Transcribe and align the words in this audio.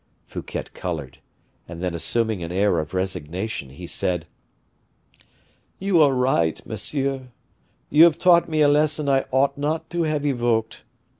Fouquet 0.25 0.63
colored, 0.73 1.19
and 1.67 1.79
then 1.83 1.93
assuming 1.93 2.41
an 2.41 2.51
air 2.51 2.79
of 2.79 2.95
resignation, 2.95 3.69
he 3.69 3.85
said: 3.85 4.27
"You 5.77 6.01
are 6.01 6.11
right, 6.11 6.59
monsieur; 6.65 7.27
you 7.91 8.05
have 8.05 8.17
taught 8.17 8.49
me 8.49 8.61
a 8.61 8.67
lesson 8.67 9.07
I 9.07 9.25
ought 9.29 9.59
not 9.59 9.91
to 9.91 10.01
have 10.01 10.25
evoked. 10.25 10.85